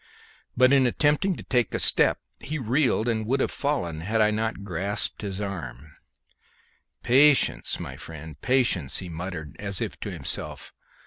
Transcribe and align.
But 0.57 0.73
in 0.73 0.87
attempting 0.87 1.35
to 1.35 1.43
take 1.43 1.75
a 1.75 1.77
step 1.77 2.17
he 2.39 2.57
reeled 2.57 3.07
and 3.07 3.23
would 3.27 3.39
have 3.39 3.51
fallen 3.51 4.01
had 4.01 4.19
I 4.19 4.31
not 4.31 4.63
grasped 4.63 5.21
his 5.21 5.39
arm. 5.39 5.95
"Patience, 7.03 7.79
my 7.79 7.97
friend, 7.97 8.41
patience!" 8.41 8.97
he 8.97 9.09
muttered 9.09 9.55
as 9.59 9.79
if 9.79 9.99
to 9.99 10.09
himself. 10.09 10.73